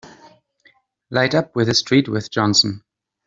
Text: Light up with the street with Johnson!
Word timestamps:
Light 1.11 1.35
up 1.35 1.55
with 1.55 1.67
the 1.67 1.75
street 1.75 2.07
with 2.09 2.31
Johnson! 2.31 2.83